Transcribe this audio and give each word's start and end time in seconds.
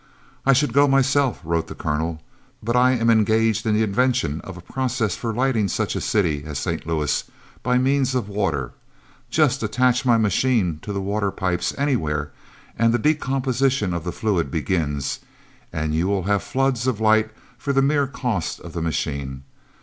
"I 0.47 0.53
should 0.53 0.73
go 0.73 0.85
on 0.85 0.89
myself," 0.89 1.39
wrote 1.43 1.67
the 1.67 1.75
Colonel, 1.75 2.23
"but 2.63 2.75
I 2.75 2.93
am 2.93 3.11
engaged 3.11 3.67
in 3.67 3.75
the 3.75 3.83
invention 3.83 4.41
of 4.43 4.57
a 4.57 4.61
process 4.61 5.15
for 5.15 5.31
lighting 5.31 5.67
such 5.67 5.95
a 5.95 6.01
city 6.01 6.43
as 6.43 6.57
St. 6.57 6.87
Louis 6.87 7.23
by 7.61 7.77
means 7.77 8.15
of 8.15 8.27
water; 8.27 8.71
just 9.29 9.61
attach 9.61 10.03
my 10.03 10.17
machine 10.17 10.79
to 10.81 10.91
the 10.91 11.01
water 11.03 11.29
pipes 11.29 11.71
anywhere 11.77 12.31
and 12.79 12.91
the 12.91 12.97
decomposition 12.97 13.93
of 13.93 14.03
the 14.03 14.11
fluid 14.11 14.49
begins, 14.49 15.19
and 15.71 15.93
you 15.93 16.07
will 16.07 16.23
have 16.23 16.41
floods 16.41 16.87
of 16.87 16.99
light 16.99 17.29
for 17.59 17.71
the 17.71 17.83
mere 17.83 18.07
cost 18.07 18.59
of 18.61 18.73
the 18.73 18.81
machine. 18.81 19.43